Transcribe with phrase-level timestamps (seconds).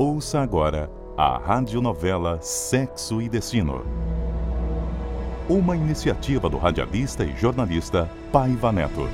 [0.00, 3.84] Ouça agora a radionovela Sexo e Destino.
[5.48, 9.08] Uma iniciativa do radialista e jornalista Paiva Neto.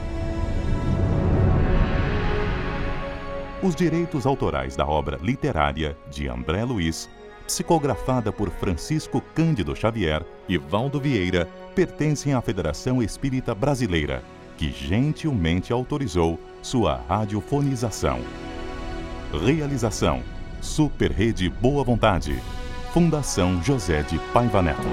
[3.62, 7.09] Os direitos autorais da obra literária de André Luiz,
[7.46, 14.23] psicografada por Francisco Cândido Xavier e Valdo Vieira, pertencem à Federação Espírita Brasileira,
[14.59, 18.21] que gentilmente autorizou sua radiofonização.
[19.32, 20.23] Realização
[20.64, 22.34] Super Rede Boa Vontade.
[22.92, 24.88] Fundação José de Paiva Neto.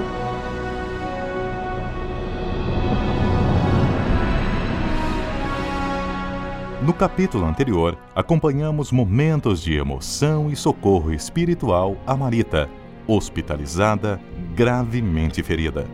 [6.83, 12.69] No capítulo anterior, acompanhamos momentos de emoção e socorro espiritual a Marita,
[13.07, 14.19] hospitalizada,
[14.53, 15.87] gravemente ferida.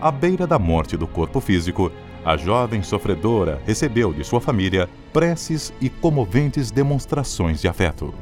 [0.00, 1.90] À beira da morte do corpo físico,
[2.24, 8.14] a jovem sofredora recebeu de sua família preces e comoventes demonstrações de afeto.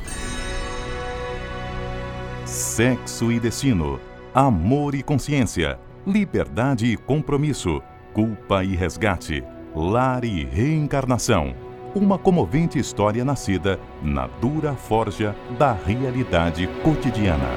[2.56, 4.00] Sexo e destino,
[4.34, 7.82] amor e consciência, liberdade e compromisso,
[8.14, 11.54] culpa e resgate, lar e reencarnação.
[11.94, 17.50] Uma comovente história nascida na dura forja da realidade cotidiana.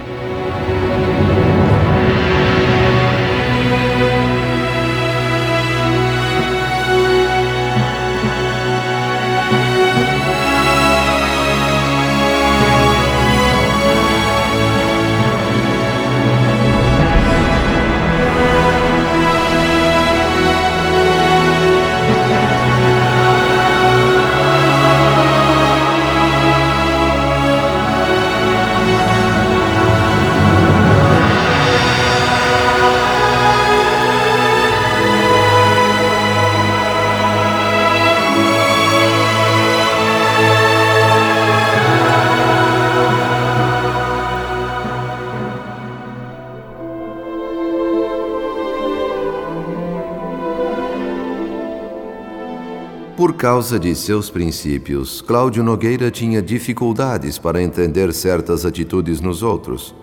[53.19, 59.93] Por causa de seus princípios, Cláudio Nogueira tinha dificuldades para entender certas atitudes nos outros.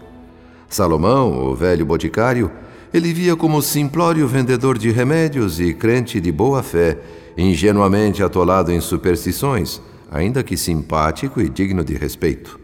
[0.69, 2.51] Salomão, o velho boticário,
[2.93, 6.99] ele via como simplório vendedor de remédios e crente de boa fé,
[7.39, 12.61] ingenuamente atolado em superstições, ainda que simpático e digno de respeito.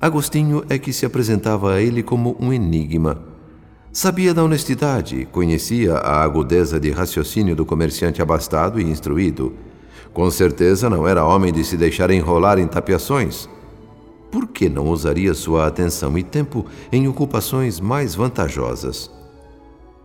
[0.00, 3.22] Agostinho é que se apresentava a ele como um enigma.
[3.92, 9.54] Sabia da honestidade, conhecia a agudeza de raciocínio do comerciante abastado e instruído
[10.16, 13.46] com certeza não era homem de se deixar enrolar em tapiações.
[14.32, 19.10] Por que não usaria sua atenção e tempo em ocupações mais vantajosas?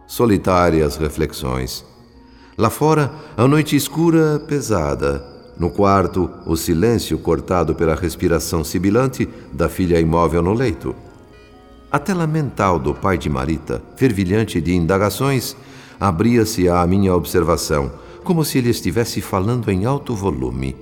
[0.06, 1.86] Solitárias reflexões.
[2.58, 5.26] Lá fora, a noite escura, pesada.
[5.58, 10.94] No quarto, o silêncio cortado pela respiração sibilante da filha imóvel no leito.
[11.90, 15.56] A tela mental do pai de Marita, fervilhante de indagações,
[15.98, 17.90] abria-se à minha observação
[18.24, 20.76] como se ele estivesse falando em alto volume.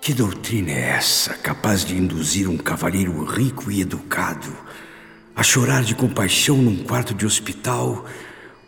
[0.00, 4.48] Que doutrina é essa capaz de induzir um cavalheiro rico e educado
[5.36, 8.04] a chorar de compaixão num quarto de hospital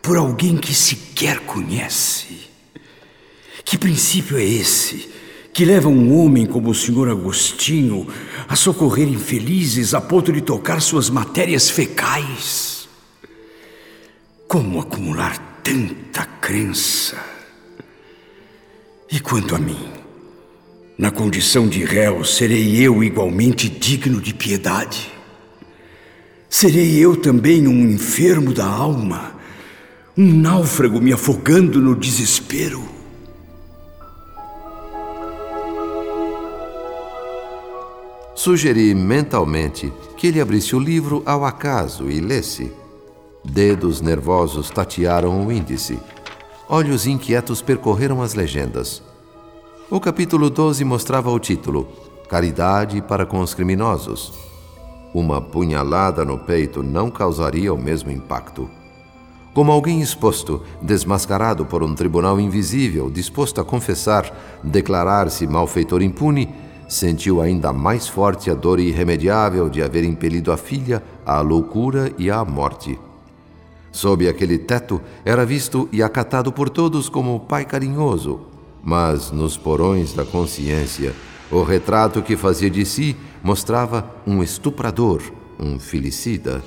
[0.01, 2.49] por alguém que sequer conhece?
[3.65, 5.09] Que princípio é esse
[5.53, 8.07] que leva um homem como o senhor Agostinho
[8.47, 12.70] a socorrer infelizes a ponto de tocar suas matérias fecais?
[14.51, 17.15] Como acumular tanta crença?
[19.09, 19.79] E quanto a mim?
[20.97, 25.09] Na condição de réu, serei eu igualmente digno de piedade?
[26.49, 29.39] Serei eu também um enfermo da alma,
[30.17, 32.83] um náufrago me afogando no desespero?
[38.35, 42.80] Sugeri mentalmente que ele abrisse o livro ao acaso e lesse.
[43.43, 45.99] Dedos nervosos tatearam o índice.
[46.69, 49.01] Olhos inquietos percorreram as legendas.
[49.89, 51.87] O capítulo 12 mostrava o título:
[52.29, 54.31] Caridade para com os criminosos.
[55.11, 58.69] Uma punhalada no peito não causaria o mesmo impacto.
[59.55, 64.31] Como alguém exposto, desmascarado por um tribunal invisível, disposto a confessar,
[64.63, 66.53] declarar-se malfeitor impune,
[66.87, 72.29] sentiu ainda mais forte a dor irremediável de haver impelido a filha à loucura e
[72.29, 72.97] à morte.
[73.91, 78.41] Sob aquele teto, era visto e acatado por todos como pai carinhoso,
[78.81, 81.13] mas nos porões da consciência,
[81.51, 85.21] o retrato que fazia de si mostrava um estuprador,
[85.59, 86.63] um filicida.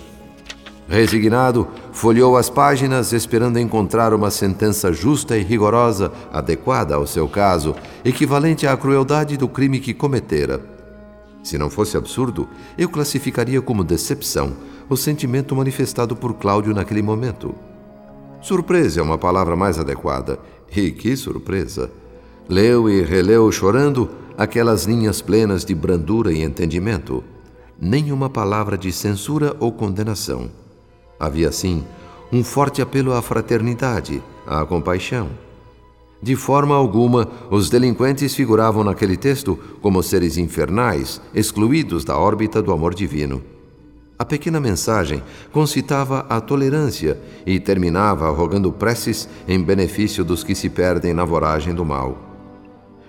[0.87, 7.75] Resignado, folheou as páginas esperando encontrar uma sentença justa e rigorosa, adequada ao seu caso,
[8.05, 10.61] equivalente à crueldade do crime que cometera.
[11.43, 14.55] Se não fosse absurdo, eu classificaria como decepção
[14.89, 17.55] o sentimento manifestado por Cláudio naquele momento.
[18.41, 20.39] Surpresa é uma palavra mais adequada.
[20.75, 21.91] E que surpresa!
[22.49, 27.23] Leu e releu chorando aquelas linhas plenas de brandura e entendimento.
[27.81, 30.51] Nenhuma palavra de censura ou condenação
[31.19, 31.85] Havia, sim,
[32.33, 35.31] um forte apelo à fraternidade, à compaixão.
[36.21, 42.73] De forma alguma, os delinquentes figuravam naquele texto como seres infernais, excluídos da órbita do
[42.73, 43.43] amor divino.
[44.19, 45.23] A pequena mensagem
[45.53, 51.75] concitava a tolerância e terminava rogando preces em benefício dos que se perdem na voragem
[51.75, 52.19] do mal.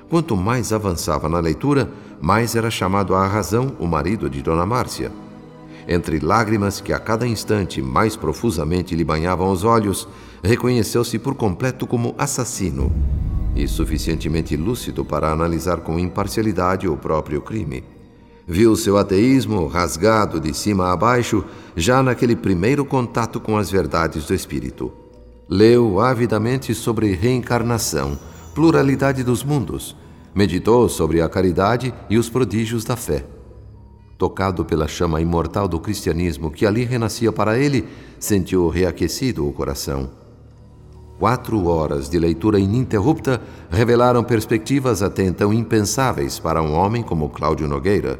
[0.09, 1.89] Quanto mais avançava na leitura,
[2.21, 5.11] mais era chamado à razão o marido de Dona Márcia
[5.87, 10.07] entre lágrimas que a cada instante mais profusamente lhe banhavam os olhos,
[10.43, 12.91] reconheceu-se por completo como assassino
[13.55, 17.83] e suficientemente lúcido para analisar com imparcialidade o próprio crime.
[18.47, 21.43] Viu seu ateísmo rasgado de cima a baixo
[21.75, 24.91] já naquele primeiro contato com as verdades do espírito.
[25.49, 28.17] Leu avidamente sobre reencarnação,
[28.53, 29.95] pluralidade dos mundos,
[30.33, 33.25] meditou sobre a caridade e os prodígios da fé
[34.17, 37.85] Tocado pela chama imortal do cristianismo que ali renascia para ele,
[38.17, 40.09] sentiu reaquecido o coração.
[41.19, 47.67] Quatro horas de leitura ininterrupta revelaram perspectivas até então impensáveis para um homem como Cláudio
[47.67, 48.17] Nogueira.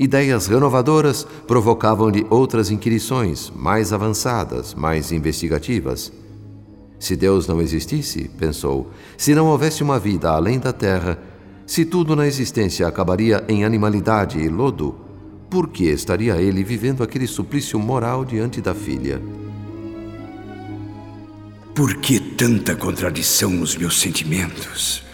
[0.00, 6.12] Ideias renovadoras provocavam-lhe outras inquirições, mais avançadas, mais investigativas.
[7.00, 11.18] Se Deus não existisse, pensou, se não houvesse uma vida além da terra,
[11.66, 14.94] se tudo na existência acabaria em animalidade e lodo,
[15.50, 19.20] por que estaria ele vivendo aquele suplício moral diante da filha?
[21.74, 25.07] Por que tanta contradição nos meus sentimentos?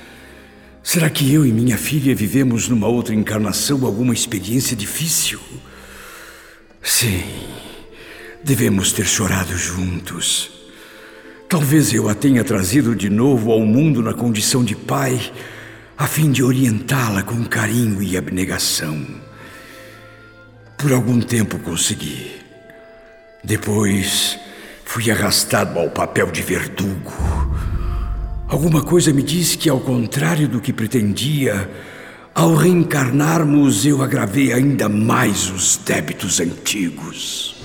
[0.84, 5.40] Será que eu e minha filha vivemos numa outra encarnação alguma experiência difícil?
[6.82, 7.24] Sim,
[8.44, 10.50] devemos ter chorado juntos.
[11.48, 15.32] Talvez eu a tenha trazido de novo ao mundo na condição de pai
[15.96, 19.06] a fim de orientá-la com carinho e abnegação.
[20.76, 22.30] Por algum tempo consegui.
[23.42, 24.38] Depois
[24.84, 27.73] fui arrastado ao papel de verdugo.
[28.46, 31.70] Alguma coisa me disse que, ao contrário do que pretendia,
[32.34, 37.56] ao reencarnarmos eu agravei ainda mais os débitos antigos.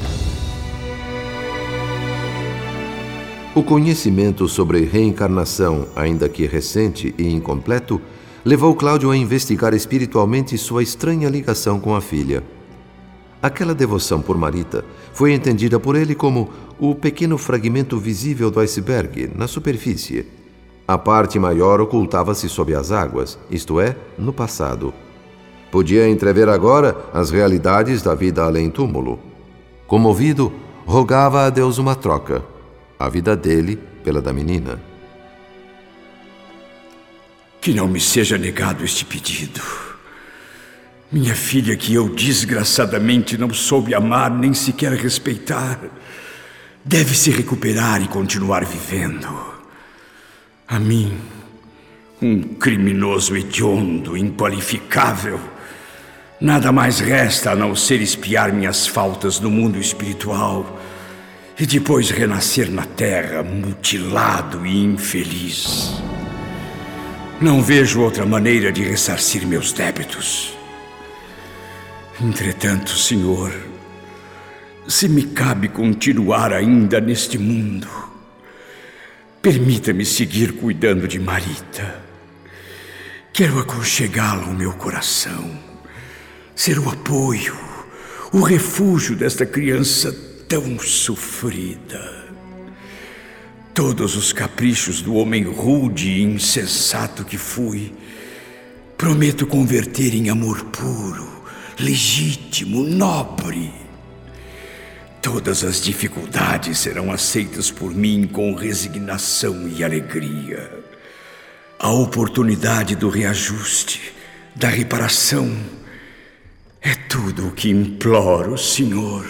[3.53, 8.01] O conhecimento sobre reencarnação, ainda que recente e incompleto,
[8.45, 12.41] levou Cláudio a investigar espiritualmente sua estranha ligação com a filha.
[13.41, 16.49] Aquela devoção por Marita foi entendida por ele como
[16.79, 20.38] o pequeno fragmento visível do iceberg na superfície.
[20.89, 24.91] A parte maior ocultava-se sob as águas, isto é, no passado.
[25.69, 29.19] Podia entrever agora as realidades da vida além túmulo.
[29.85, 30.51] Comovido,
[30.87, 32.43] rogava a Deus uma troca:
[32.97, 34.81] a vida dele pela da menina.
[37.61, 39.61] Que não me seja negado este pedido.
[41.11, 45.79] Minha filha, que eu desgraçadamente não soube amar nem sequer respeitar,
[46.83, 49.58] deve se recuperar e continuar vivendo.
[50.71, 51.17] A mim,
[52.21, 55.39] um criminoso hediondo, inqualificável,
[56.39, 60.79] nada mais resta a não ser espiar minhas faltas no mundo espiritual
[61.59, 65.99] e depois renascer na terra mutilado e infeliz.
[67.41, 70.55] Não vejo outra maneira de ressarcir meus débitos.
[72.21, 73.51] Entretanto, Senhor,
[74.87, 78.08] se me cabe continuar ainda neste mundo,
[79.41, 82.03] permita-me seguir cuidando de Marita.
[83.31, 85.57] Quero aconchegá-la ao meu coração,
[86.55, 87.57] ser o apoio,
[88.33, 90.11] o refúgio desta criança
[90.47, 92.27] tão sofrida.
[93.73, 97.93] Todos os caprichos do homem rude e insensato que fui,
[98.97, 101.43] prometo converter em amor puro,
[101.79, 103.71] legítimo, nobre.
[105.21, 110.71] Todas as dificuldades serão aceitas por mim com resignação e alegria.
[111.77, 114.13] A oportunidade do reajuste,
[114.55, 115.51] da reparação,
[116.81, 119.25] é tudo o que imploro, Senhor.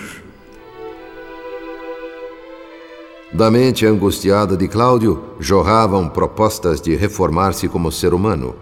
[3.34, 8.56] Da mente angustiada de Cláudio jorravam propostas de reformar-se como ser humano.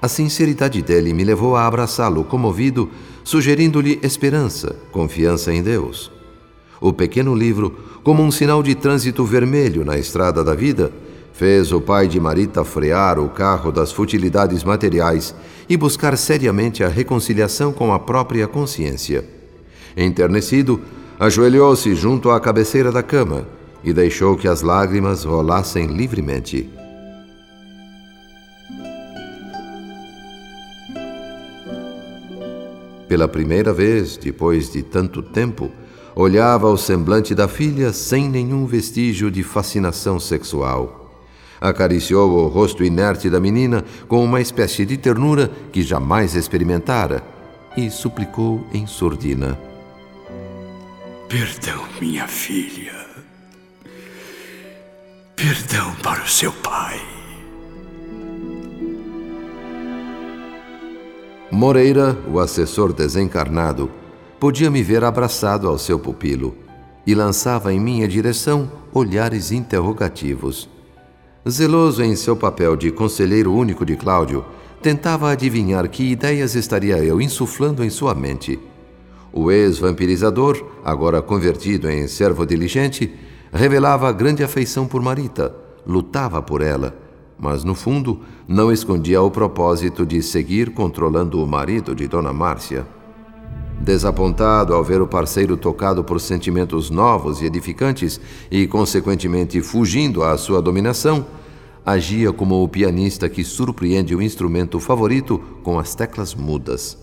[0.00, 2.88] A sinceridade dele me levou a abraçá-lo comovido,
[3.24, 6.19] sugerindo-lhe esperança, confiança em Deus.
[6.80, 10.90] O pequeno livro, como um sinal de trânsito vermelho na estrada da vida,
[11.32, 15.34] fez o pai de Marita frear o carro das futilidades materiais
[15.68, 19.24] e buscar seriamente a reconciliação com a própria consciência.
[19.96, 20.80] Enternecido,
[21.18, 23.46] ajoelhou-se junto à cabeceira da cama
[23.84, 26.68] e deixou que as lágrimas rolassem livremente.
[33.08, 35.70] Pela primeira vez, depois de tanto tempo,
[36.14, 41.00] olhava o semblante da filha sem nenhum vestígio de fascinação sexual.
[41.60, 47.22] Acariciou o rosto inerte da menina com uma espécie de ternura que jamais experimentara
[47.76, 49.58] e suplicou em surdina:
[51.28, 53.06] Perdão, minha filha.
[55.36, 57.00] Perdão para o seu pai.
[61.50, 63.90] Moreira, o assessor desencarnado,
[64.40, 66.56] podia me ver abraçado ao seu pupilo
[67.06, 70.68] e lançava em minha direção olhares interrogativos.
[71.48, 74.44] Zeloso em seu papel de conselheiro único de Cláudio,
[74.82, 78.58] tentava adivinhar que ideias estaria eu insuflando em sua mente.
[79.32, 83.14] O ex-vampirizador, agora convertido em servo diligente,
[83.52, 85.54] revelava grande afeição por Marita,
[85.86, 86.96] lutava por ela
[87.40, 92.86] mas no fundo não escondia o propósito de seguir controlando o marido de Dona Márcia.
[93.80, 98.20] Desapontado ao ver o parceiro tocado por sentimentos novos e edificantes
[98.50, 101.24] e, consequentemente, fugindo à sua dominação,
[101.84, 106.98] agia como o pianista que surpreende o instrumento favorito com as teclas mudas.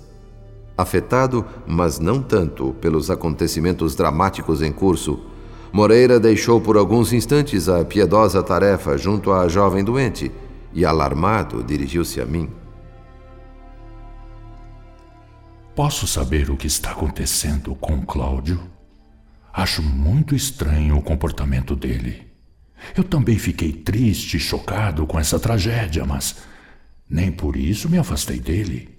[0.77, 5.19] Afetado, mas não tanto, pelos acontecimentos dramáticos em curso,
[5.73, 10.31] Moreira deixou por alguns instantes a piedosa tarefa junto à jovem doente
[10.71, 12.47] e, alarmado, dirigiu-se a mim.
[15.77, 18.59] Posso saber o que está acontecendo com Cláudio?
[19.53, 22.25] Acho muito estranho o comportamento dele.
[22.95, 26.37] Eu também fiquei triste e chocado com essa tragédia, mas
[27.07, 28.89] nem por isso me afastei dele.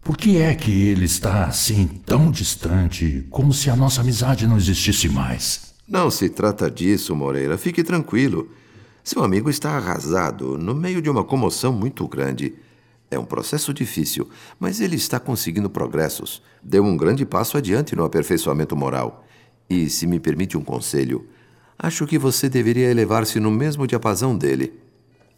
[0.00, 4.56] Por que é que ele está assim tão distante, como se a nossa amizade não
[4.56, 5.74] existisse mais?
[5.86, 7.58] Não se trata disso, Moreira.
[7.58, 8.50] Fique tranquilo.
[9.04, 12.54] Seu amigo está arrasado, no meio de uma comoção muito grande.
[13.10, 16.42] É um processo difícil, mas ele está conseguindo progressos.
[16.62, 19.24] Deu um grande passo adiante no aperfeiçoamento moral.
[19.68, 21.28] E, se me permite um conselho,
[21.78, 24.72] acho que você deveria elevar-se no mesmo diapasão dele.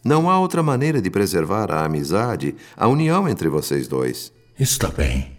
[0.03, 4.31] Não há outra maneira de preservar a amizade, a união entre vocês dois.
[4.59, 5.37] Está bem.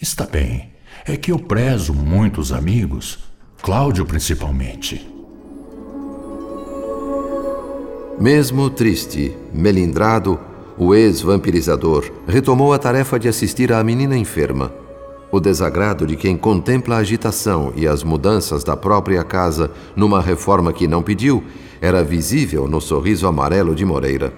[0.00, 0.72] Está bem.
[1.04, 3.32] É que eu prezo muitos amigos
[3.62, 5.08] Cláudio, principalmente.
[8.18, 10.40] Mesmo triste, melindrado,
[10.84, 14.72] o ex-vampirizador retomou a tarefa de assistir à menina enferma.
[15.30, 20.72] O desagrado de quem contempla a agitação e as mudanças da própria casa numa reforma
[20.72, 21.44] que não pediu
[21.80, 24.32] era visível no sorriso amarelo de Moreira.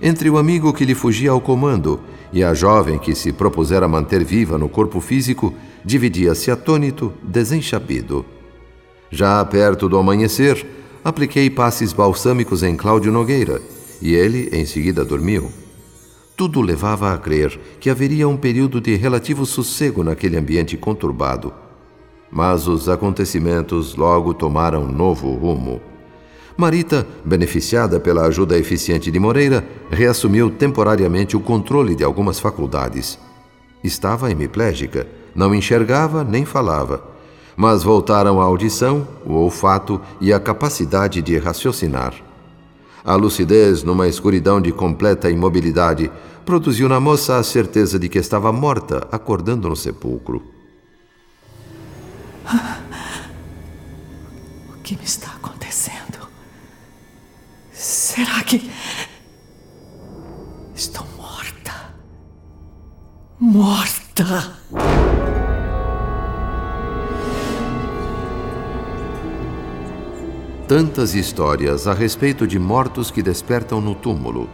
[0.00, 2.00] Entre o amigo que lhe fugia ao comando
[2.32, 5.52] e a jovem que se propusera manter viva no corpo físico,
[5.84, 8.24] dividia-se atônito, desenchabido.
[9.10, 10.66] Já perto do amanhecer,
[11.04, 13.60] apliquei passes balsâmicos em Cláudio Nogueira
[14.00, 15.50] e ele em seguida dormiu.
[16.36, 21.52] Tudo levava a crer que haveria um período de relativo sossego naquele ambiente conturbado.
[22.30, 25.80] Mas os acontecimentos logo tomaram novo rumo.
[26.56, 33.18] Marita, beneficiada pela ajuda eficiente de Moreira, reassumiu temporariamente o controle de algumas faculdades.
[33.82, 37.18] Estava hemiplégica, não enxergava nem falava
[37.58, 42.14] mas voltaram a audição, o olfato e a capacidade de raciocinar.
[43.08, 46.12] A lucidez, numa escuridão de completa imobilidade,
[46.44, 50.42] produziu na moça a certeza de que estava morta, acordando no sepulcro.
[54.68, 56.28] O que me está acontecendo?
[57.72, 58.70] Será que.
[60.74, 61.94] Estou morta?
[63.40, 64.54] Morta!
[70.68, 74.50] Tantas histórias a respeito de mortos que despertam no túmulo,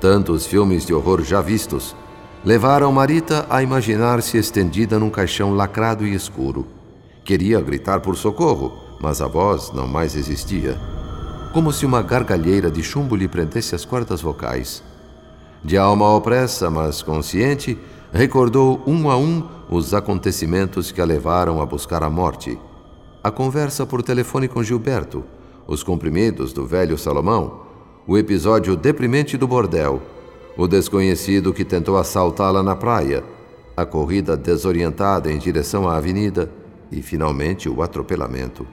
[0.00, 1.94] tantos filmes de horror já vistos,
[2.42, 6.66] levaram Marita a imaginar-se estendida num caixão lacrado e escuro.
[7.22, 10.74] Queria gritar por socorro, mas a voz não mais existia.
[11.52, 14.82] Como se uma gargalheira de chumbo lhe prendesse as cordas vocais.
[15.62, 17.78] De alma opressa, mas consciente,
[18.10, 22.58] recordou um a um os acontecimentos que a levaram a buscar a morte.
[23.22, 25.22] A conversa por telefone com Gilberto,
[25.68, 27.60] os comprimidos do velho Salomão,
[28.06, 30.00] o episódio deprimente do bordel,
[30.56, 33.22] o desconhecido que tentou assaltá-la na praia,
[33.76, 36.50] a corrida desorientada em direção à avenida,
[36.90, 38.66] e finalmente o atropelamento.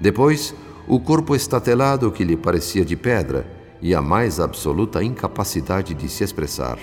[0.00, 0.54] Depois,
[0.86, 3.44] o corpo estatelado que lhe parecia de pedra
[3.80, 6.78] e a mais absoluta incapacidade de se expressar.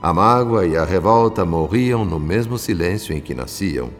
[0.00, 3.90] A mágoa e a revolta morriam no mesmo silêncio em que nasciam.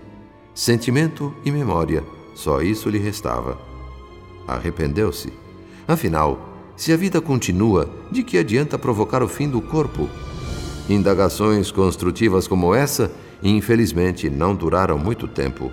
[0.54, 2.02] Sentimento e memória,
[2.34, 3.69] só isso lhe restava.
[4.46, 5.32] Arrependeu-se.
[5.86, 10.08] Afinal, se a vida continua, de que adianta provocar o fim do corpo?
[10.88, 15.70] Indagações construtivas como essa, infelizmente, não duraram muito tempo.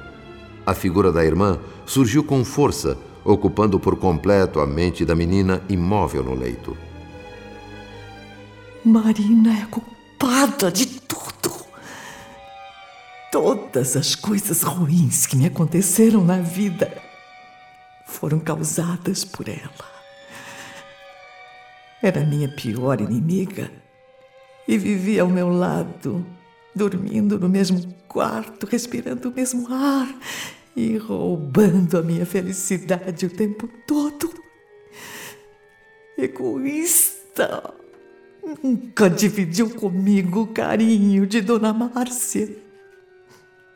[0.66, 6.24] A figura da irmã surgiu com força, ocupando por completo a mente da menina imóvel
[6.24, 6.76] no leito.
[8.84, 11.54] Marina é culpada de tudo.
[13.32, 17.07] Todas as coisas ruins que me aconteceram na vida
[18.08, 19.98] foram causadas por ela.
[22.02, 23.70] Era minha pior inimiga
[24.68, 26.26] e vivia ao meu lado,
[26.74, 30.08] dormindo no mesmo quarto, respirando o mesmo ar
[30.76, 34.34] e roubando a minha felicidade o tempo todo.
[36.18, 37.74] Egoísta!
[38.64, 42.50] Nunca dividiu comigo o carinho de Dona Márcia.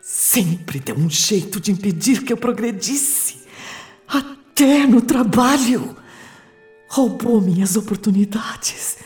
[0.02, 3.41] Sempre deu um jeito de impedir que eu progredisse,
[4.12, 5.96] até no trabalho
[6.88, 8.98] roubou minhas oportunidades,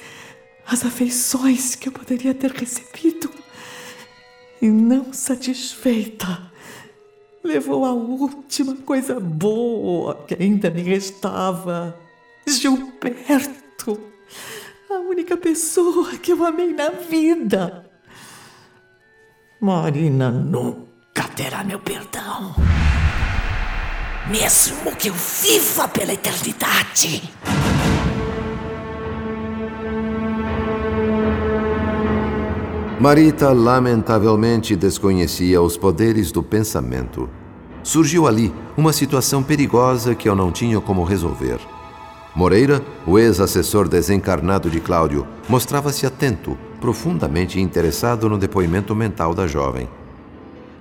[0.66, 3.30] as afeições que eu poderia ter recebido.
[4.60, 6.52] E não satisfeita,
[7.44, 11.96] levou a última coisa boa que ainda me restava:
[12.48, 14.00] Gilberto,
[14.90, 17.86] a única pessoa que eu amei na vida.
[19.62, 22.56] Marina nunca terá meu perdão.
[24.30, 27.32] Mesmo que eu viva pela eternidade.
[33.00, 37.30] Marita lamentavelmente desconhecia os poderes do pensamento.
[37.84, 41.60] Surgiu ali uma situação perigosa que eu não tinha como resolver.
[42.34, 49.88] Moreira, o ex-assessor desencarnado de Cláudio, mostrava-se atento, profundamente interessado no depoimento mental da jovem.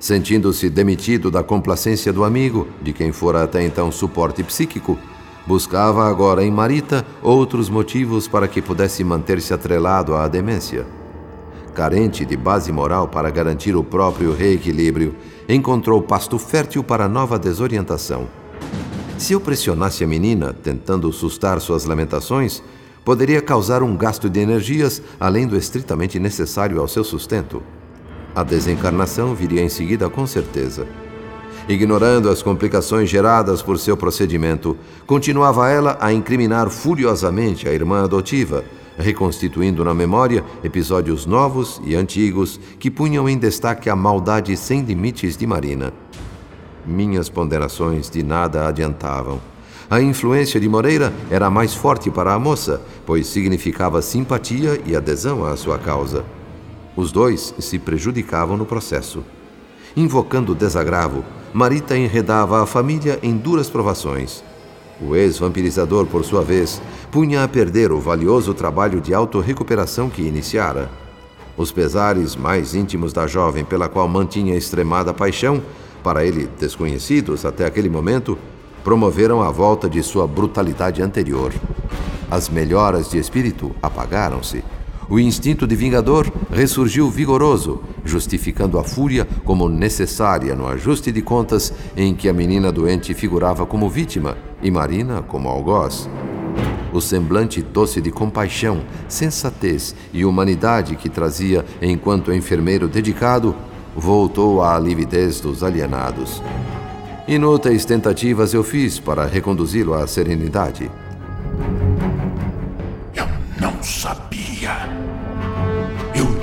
[0.04, 4.98] Sentindo-se demitido da complacência do amigo, de quem fora até então suporte psíquico,
[5.46, 10.84] buscava agora em Marita outros motivos para que pudesse manter-se atrelado à demência
[11.72, 15.16] carente de base moral para garantir o próprio reequilíbrio,
[15.48, 18.28] encontrou pasto fértil para nova desorientação.
[19.16, 22.62] Se eu pressionasse a menina, tentando sustar suas lamentações,
[23.02, 27.62] poderia causar um gasto de energias além do estritamente necessário ao seu sustento.
[28.34, 30.86] A desencarnação viria em seguida com certeza.
[31.68, 38.64] Ignorando as complicações geradas por seu procedimento, continuava ela a incriminar furiosamente a irmã adotiva,
[38.98, 45.36] reconstituindo na memória episódios novos e antigos que punham em destaque a maldade sem limites
[45.36, 45.92] de Marina.
[46.84, 49.40] Minhas ponderações de nada adiantavam.
[49.88, 55.46] A influência de Moreira era mais forte para a moça, pois significava simpatia e adesão
[55.46, 56.24] à sua causa.
[56.96, 59.24] Os dois se prejudicavam no processo.
[59.96, 64.44] Invocando desagravo, Marita enredava a família em duras provações.
[65.00, 66.80] O ex-vampirizador, por sua vez,
[67.10, 70.88] punha a perder o valioso trabalho de autorrecuperação que iniciara.
[71.56, 75.62] Os pesares mais íntimos da jovem, pela qual mantinha extremada paixão,
[76.02, 78.38] para ele desconhecidos até aquele momento,
[78.84, 81.52] promoveram a volta de sua brutalidade anterior.
[82.30, 84.62] As melhoras de espírito apagaram-se
[85.08, 91.72] o instinto de vingador ressurgiu vigoroso, justificando a fúria como necessária no ajuste de contas
[91.96, 96.08] em que a menina doente figurava como vítima e Marina como algoz.
[96.92, 103.54] O semblante doce de compaixão, sensatez e humanidade que trazia enquanto enfermeiro dedicado
[103.96, 106.42] voltou à lividez dos alienados.
[107.26, 110.90] Inúteis tentativas eu fiz para reconduzi-lo à serenidade.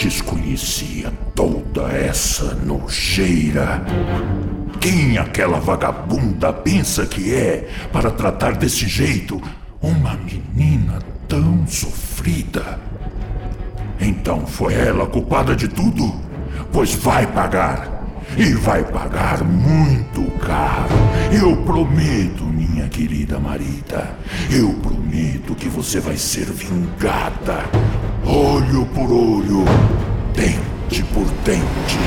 [0.04, 3.86] Desconhecia toda essa nojeira.
[4.80, 9.40] Quem aquela vagabunda pensa que é para tratar desse jeito
[9.80, 12.80] uma menina tão sofrida?
[14.00, 16.16] Então foi ela culpada de tudo?
[16.74, 18.02] Pois vai pagar.
[18.36, 20.96] E vai pagar muito caro.
[21.32, 24.16] Eu prometo, minha querida Marita.
[24.50, 27.70] Eu prometo que você vai ser vingada
[28.32, 29.66] olho por olho,
[30.34, 32.00] dente por dente.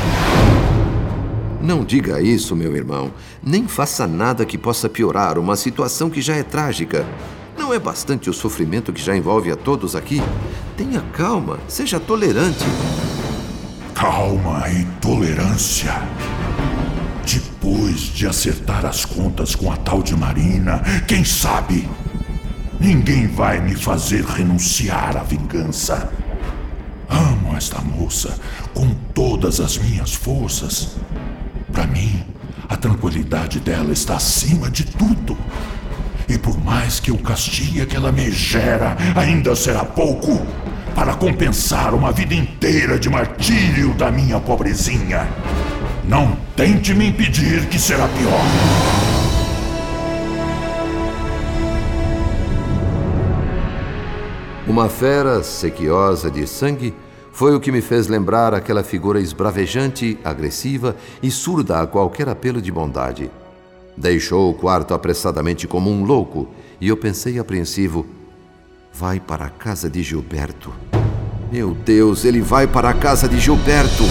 [1.61, 3.13] Não diga isso, meu irmão.
[3.43, 7.07] Nem faça nada que possa piorar uma situação que já é trágica.
[7.59, 10.23] Não é bastante o sofrimento que já envolve a todos aqui?
[10.77, 12.65] Tenha calma, seja tolerante.
[13.95, 15.93] Calma e tolerância.
[17.25, 21.89] depois de acertar as contas com a tal de Marina, quem sabe?
[22.81, 26.13] Ninguém vai me fazer renunciar à vingança.
[27.09, 28.35] Amo esta moça
[28.73, 30.97] com todas as minhas forças.
[31.73, 32.25] Para mim,
[32.69, 35.37] a tranquilidade dela está acima de tudo.
[36.29, 40.45] E por mais que eu castigue aquela megera, ainda será pouco
[40.95, 45.29] para compensar uma vida inteira de martírio da minha pobrezinha.
[46.09, 49.04] Não tente me impedir, que será pior.
[54.75, 56.93] Uma fera sequiosa de sangue
[57.31, 62.61] foi o que me fez lembrar aquela figura esbravejante, agressiva e surda a qualquer apelo
[62.61, 63.31] de bondade.
[63.97, 66.49] Deixou o quarto apressadamente como um louco
[66.81, 68.05] e eu pensei apreensivo:
[68.93, 70.73] vai para a casa de Gilberto.
[71.53, 74.03] Meu Deus, ele vai para a casa de Gilberto.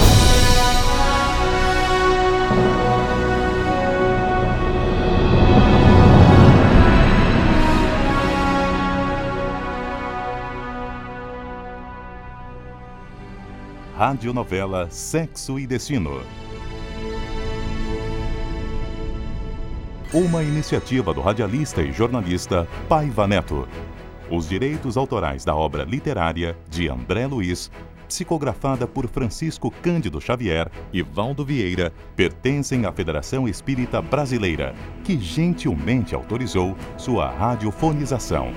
[14.05, 16.21] Radionovela Sexo e Destino.
[20.13, 23.65] Uma iniciativa do radialista e jornalista Paiva Neto.
[24.29, 27.71] Os direitos autorais da obra literária de André Luiz,
[28.05, 36.13] psicografada por Francisco Cândido Xavier e Valdo Vieira, pertencem à Federação Espírita Brasileira, que gentilmente
[36.13, 38.51] autorizou sua radiofonização.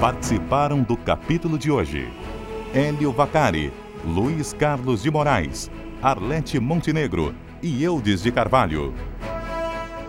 [0.00, 2.10] Participaram do capítulo de hoje.
[2.76, 3.72] Hélio Vacari,
[4.04, 5.70] Luiz Carlos de Moraes,
[6.02, 8.92] Arlete Montenegro e Eudes de Carvalho.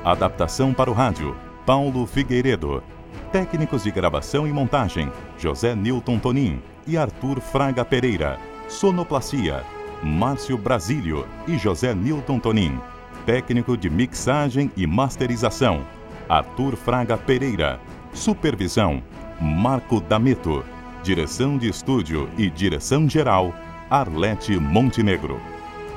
[0.04, 1.34] Adaptação para o rádio,
[1.66, 2.84] Paulo Figueiredo.
[3.32, 8.38] Técnicos de gravação e montagem, José Newton Tonin e Arthur Fraga Pereira.
[8.68, 9.64] Sonoplastia,
[10.04, 12.78] Márcio Brasílio e José Newton Tonin.
[13.26, 15.88] Técnico de mixagem e masterização,
[16.28, 17.80] Arthur Fraga Pereira.
[18.12, 19.02] Supervisão,
[19.40, 20.66] Marco Dameto.
[21.08, 23.56] Direção de estúdio e direção geral,
[23.90, 25.40] Arlete Montenegro.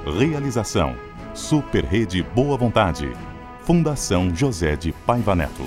[0.06, 0.94] Realização:
[1.34, 3.10] Super Rede Boa Vontade.
[3.64, 5.64] Fundação José de Paiva Neto.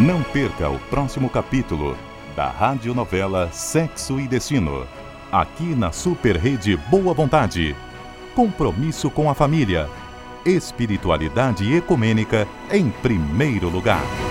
[0.00, 1.96] Não perca o próximo capítulo
[2.34, 4.84] da radionovela Sexo e Destino.
[5.30, 7.76] Aqui na Super Rede Boa Vontade.
[8.34, 9.88] Compromisso com a família
[10.46, 14.25] espiritualidade ecumênica em primeiro lugar.